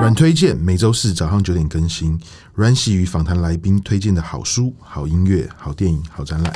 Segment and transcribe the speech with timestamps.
[0.00, 2.20] 阮推荐每周四早上九点更新。
[2.54, 6.52] 阮玺与访谈来宾推荐的好书、好音乐、好电影、好展览。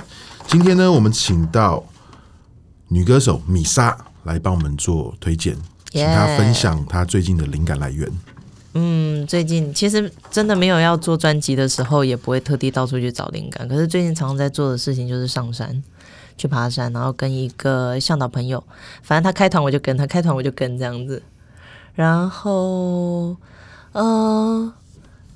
[0.46, 1.82] 今天呢，我们请到
[2.88, 5.56] 女歌手米莎来帮我们做推荐，
[5.90, 8.08] 请她分享她最近的灵感来源。
[8.74, 13.66] 嗯，最近其实真的没有要做专辑的时候，也不会特地到处去找灵感。
[13.66, 15.82] 可是最近常常在做的事情就是上山
[16.36, 18.62] 去爬山，然后跟一个向导朋友，
[19.02, 21.22] 反正他开团我就跟他开团我就跟这样子。
[21.94, 23.34] 然后，
[23.92, 24.72] 呃，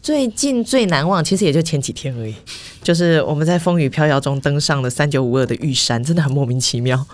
[0.01, 2.35] 最近最难忘，其实也就前几天而已，
[2.85, 7.05] 就是我们在风雨飘摇中登上了三九五二的玉山，真的很莫名其妙。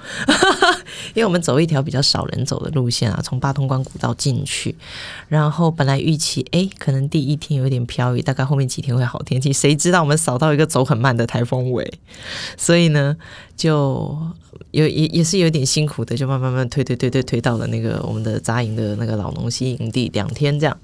[1.15, 4.75] 因为我们走一条比较少人走的路线啊，从八通关古道进去，
[5.29, 12.00] 然后本来预期诶，可能第一天有点飘雨，大概后面几天会好天气，谁知道我们扫到一个走很慢的台风尾，
[12.56, 13.17] 所以呢，
[13.56, 14.17] 就
[14.73, 20.77] 有也也是有点辛苦的，就慢慢慢推推推推推到了那个我们的扎营的那个老农溪营地，两天这样，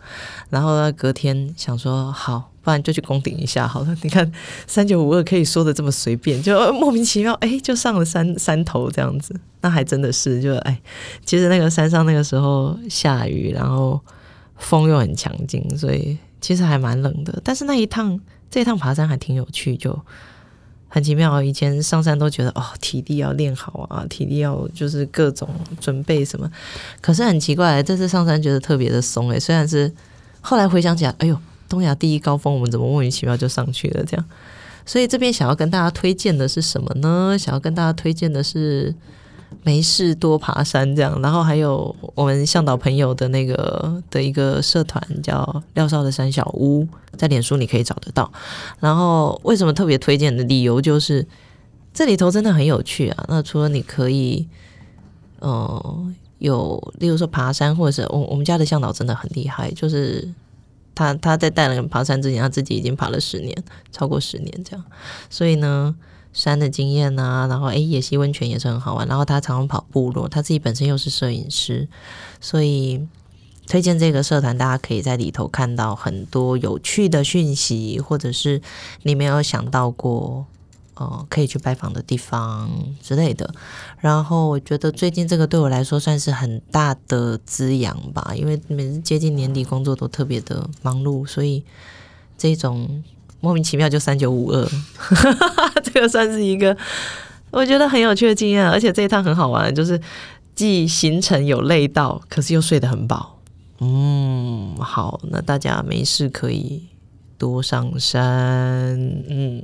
[0.51, 2.54] 然后呢，隔天想说好。
[2.65, 3.95] 不然就去攻顶一下好了。
[4.03, 4.29] 你看
[4.67, 9.39] 三九五二可以说的这么随便，就莫名其妙，哎，就上了山山头这样子。
[9.61, 10.81] 那还真的是，就哎，
[11.25, 14.01] 其实那个山上那个时候下雨，然后
[14.57, 17.39] 风又很强劲，所以其实还蛮冷的。
[17.45, 18.19] 但是那一趟
[18.51, 19.99] 这一趟爬山还挺有趣，就
[20.89, 21.43] 很奇妙。
[21.43, 25.49] 以前上山都觉得哦，体力要练好啊，体力要就是各种
[25.81, 26.51] 准备什么。
[27.03, 29.39] 可是很奇怪，这次上山觉得特别的松哎。
[29.39, 29.93] 虽然是
[30.41, 31.39] 后来回想起来，哎呦。
[31.75, 34.05] 东亚第一高峰，我们怎么莫名其妙就上去了？
[34.05, 34.25] 这样，
[34.87, 37.37] 所以这边想要跟大家推荐的是什么呢？
[37.37, 38.95] 想要跟大家推荐的是
[39.65, 46.87] 没事多爬山这样，然后还有我们向导朋友的那个的一个社团叫廖少的山小屋，
[47.17, 48.31] 在脸书你可以找得到。
[48.79, 51.27] 然后为什么特别推荐的理由就是
[51.93, 53.25] 这里头真的很有趣啊。
[53.29, 54.47] 那除了你可以，
[55.41, 56.07] 呃，
[56.39, 60.33] 有例如说爬山，或者是我我们家的向导真的很厉害，就是。
[60.95, 63.57] 他他在带人爬山之前，他自己已经爬了十年，
[63.93, 64.85] 超过十年这样。
[65.29, 65.95] 所以呢，
[66.33, 69.07] 山的经验啊，然后诶，野溪温泉也是很好玩。
[69.09, 71.89] 然后他常常跑部落，他自己本身又是摄影师，
[72.41, 73.07] 所以
[73.67, 78.61] 推荐这个社团，大家可以在里头看到很多有趣的讯息，或者是
[79.03, 80.47] 你没有想到过。
[80.97, 82.71] 哦，可以去拜访的地方
[83.03, 83.53] 之类的。
[83.99, 91.65] 然后我觉得最近这个对我来说算是很大的滋养吧，因为每次接近年底工作都特别的忙碌，所以
[92.39, 93.03] 这种
[93.41, 94.69] 莫名其妙就三九五二，
[95.83, 96.77] 这个算是一个
[97.51, 98.69] 我觉得很有趣的经验。
[98.69, 100.01] 而且这一趟很好玩，就是
[100.55, 103.41] 既行程有累到，可是又睡得很饱。
[103.81, 106.85] 嗯，好，那大家没事可以
[107.37, 108.97] 多上山，
[109.29, 109.61] 嗯。